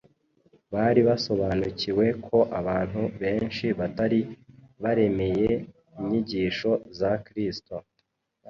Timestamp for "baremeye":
4.81-5.49